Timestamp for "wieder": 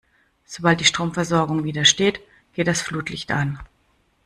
1.63-1.85